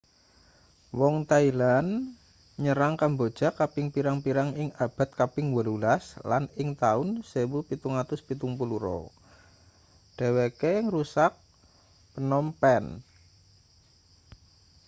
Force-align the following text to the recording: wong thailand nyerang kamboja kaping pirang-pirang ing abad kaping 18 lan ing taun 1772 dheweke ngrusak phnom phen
wong 0.99 1.15
thailand 1.31 1.89
nyerang 2.63 2.93
kamboja 3.01 3.47
kaping 3.59 3.87
pirang-pirang 3.93 4.51
ing 4.61 4.69
abad 4.85 5.09
kaping 5.19 5.47
18 5.53 6.29
lan 6.29 6.43
ing 6.61 6.69
taun 6.83 7.07
1772 7.21 10.17
dheweke 10.17 10.73
ngrusak 10.85 11.33
phnom 12.11 12.47
phen 12.59 12.85